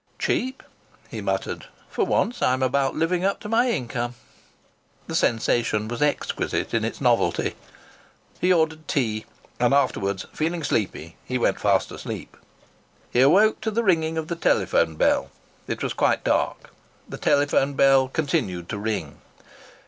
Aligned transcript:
"Cheap!" 0.17 0.63
he 1.11 1.21
muttered. 1.21 1.67
"For 1.87 2.03
once 2.07 2.41
I'm 2.41 2.63
about 2.63 2.95
living 2.95 3.23
up 3.23 3.39
to 3.41 3.47
my 3.47 3.69
income!" 3.69 4.15
The 5.05 5.13
sensation 5.13 5.87
was 5.87 6.01
exquisite 6.01 6.73
in 6.73 6.83
its 6.83 6.99
novelty. 7.01 7.53
He 8.39 8.51
ordered 8.51 8.87
tea, 8.87 9.27
and 9.59 9.75
afterwards, 9.75 10.25
feeling 10.33 10.63
sleepy, 10.63 11.17
he 11.23 11.37
went 11.37 11.59
fast 11.59 11.91
asleep. 11.91 12.35
He 13.11 13.21
awoke 13.21 13.61
to 13.61 13.69
the 13.69 13.83
ringing 13.83 14.17
of 14.17 14.27
the 14.27 14.35
telephone 14.35 14.95
bell. 14.95 15.29
It 15.67 15.83
was 15.83 15.93
quite 15.93 16.23
dark. 16.23 16.71
The 17.07 17.19
telephone 17.19 17.75
bell 17.75 18.07
continued 18.07 18.69
to 18.69 18.79
ring. 18.79 19.21